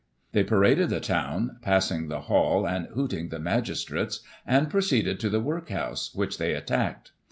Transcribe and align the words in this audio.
They 0.31 0.43
paraded 0.43 0.89
the 0.89 0.99
town, 0.99 1.57
passing 1.61 2.07
the 2.07 2.21
Hall 2.21 2.67
and 2.67 2.87
hooting 2.87 3.29
the 3.29 3.37
magistrates, 3.37 4.21
and 4.47 4.67
proceeded 4.67 5.19
to 5.19 5.29
the 5.29 5.39
workhouse, 5.39 6.11
which 6.15 6.39
they 6.39 6.55
attacked. 6.55 7.11